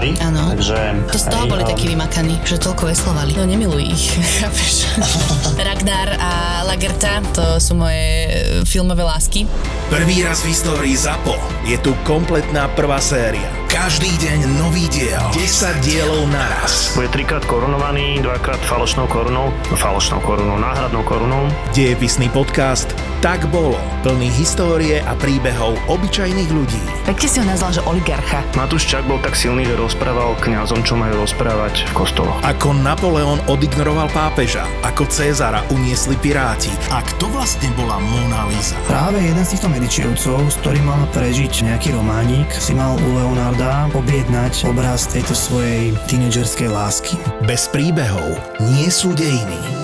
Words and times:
veslári. 0.00 0.10
Áno. 0.24 0.42
Takže, 0.56 0.78
to 1.12 1.18
z 1.18 1.24
toho 1.28 1.44
boli 1.46 1.62
no, 1.64 1.68
takí 1.68 1.84
vymakaní, 1.88 2.34
že 2.44 2.56
toľko 2.56 2.82
veslovali. 2.88 3.32
No 3.36 3.44
nemiluj 3.44 3.84
ich, 3.84 4.04
chápeš? 4.40 4.88
Ragnar 5.68 6.16
a 6.16 6.30
Lagerta, 6.64 7.20
to 7.36 7.60
sú 7.60 7.76
moje 7.76 8.00
e, 8.00 8.64
filmové 8.64 9.04
lásky. 9.04 9.44
Prvý 9.92 10.24
raz 10.24 10.40
v 10.40 10.56
histórii 10.56 10.96
ZAPO 10.96 11.36
je 11.68 11.76
tu 11.82 11.92
kompletná 12.08 12.70
prvá 12.72 13.02
séria. 13.02 13.46
Každý 13.70 14.10
deň 14.18 14.38
nový 14.58 14.90
diel. 14.90 15.22
10 15.34 15.86
dielov 15.86 16.26
naraz. 16.30 16.90
Bude 16.98 17.06
trikrát 17.14 17.44
korunovaný, 17.46 18.18
dvakrát 18.18 18.58
falošnou 18.66 19.06
korunou, 19.06 19.54
no, 19.70 19.76
falošnou 19.78 20.18
korunou, 20.26 20.58
náhradnou 20.58 21.06
korunou. 21.06 21.46
Dejepisný 21.70 22.26
podcast 22.34 22.90
Tak 23.20 23.52
bolo. 23.52 23.76
Plný 24.00 24.32
histórie 24.32 25.04
a 25.04 25.12
príbehov 25.12 25.76
obyčajných 25.92 26.48
ľudí. 26.56 26.80
Pekne 27.04 27.28
si 27.28 27.36
ho 27.36 27.44
nazval, 27.44 27.76
že 27.76 27.84
oligarcha. 27.84 28.40
Matúš 28.56 28.88
Čak 28.88 29.04
bol 29.04 29.20
tak 29.20 29.36
silný, 29.36 29.68
že 29.68 29.76
rozprával 29.76 30.40
kňazom, 30.40 30.80
čo 30.80 30.96
majú 30.96 31.20
rozprávať 31.20 31.84
v 31.84 32.00
kostoloch. 32.00 32.40
Ako 32.40 32.72
Napoleon 32.80 33.36
odignoroval 33.44 34.08
pápeža, 34.16 34.64
ako 34.80 35.04
Cezara 35.12 35.60
uniesli 35.68 36.16
piráti 36.16 36.72
a 36.88 37.04
kto 37.04 37.28
vlastne 37.28 37.68
bola 37.76 38.00
Mona 38.00 38.48
Lisa. 38.48 38.80
Práve 38.88 39.20
jeden 39.20 39.44
z 39.44 39.52
týchto 39.52 39.68
medičievcov, 39.68 40.40
s 40.48 40.56
ktorým 40.64 40.88
mal 40.88 41.04
prežiť 41.12 41.68
nejaký 41.68 41.92
románik, 41.92 42.48
si 42.56 42.72
mal 42.72 42.96
u 42.96 43.08
Leonarda 43.20 43.92
objednať 43.92 44.64
obraz 44.64 45.04
tejto 45.12 45.36
svojej 45.36 45.92
tínedžerskej 46.08 46.72
lásky. 46.72 47.20
Bez 47.44 47.68
príbehov 47.68 48.40
nie 48.64 48.88
sú 48.88 49.12
dejiny. 49.12 49.79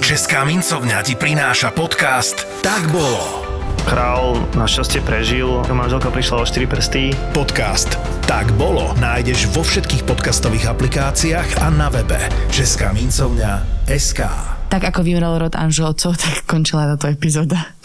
Česká 0.00 0.48
mincovňa 0.48 1.04
ti 1.04 1.12
prináša 1.12 1.76
podcast 1.76 2.48
Tak 2.64 2.88
bolo. 2.88 3.44
Král 3.84 4.40
našťastie 4.56 5.04
prežil, 5.04 5.60
manželka 5.68 6.08
prišla 6.08 6.40
o 6.40 6.44
4 6.48 6.64
prsty. 6.64 7.02
Podcast 7.36 8.00
Tak 8.24 8.48
bolo 8.56 8.96
nájdeš 8.96 9.52
vo 9.52 9.60
všetkých 9.60 10.08
podcastových 10.08 10.72
aplikáciách 10.72 11.60
a 11.60 11.68
na 11.68 11.92
webe 11.92 12.16
Česká 12.48 12.96
mincovňa 12.96 13.84
SK. 13.92 14.20
Tak 14.72 14.88
ako 14.88 15.04
vymrel 15.04 15.36
rod 15.36 15.52
Anželcov, 15.52 16.16
tak 16.16 16.48
končila 16.48 16.88
táto 16.96 17.12
epizóda. 17.12 17.76